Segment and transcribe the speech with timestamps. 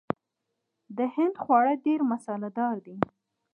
[0.97, 2.95] د هند خواړه ډیر مساله دار دي.